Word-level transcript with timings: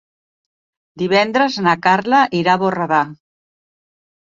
Divendres 1.01 1.59
na 1.69 1.75
Carla 1.85 2.23
irà 2.41 2.57
a 2.59 2.63
Borredà. 2.65 3.05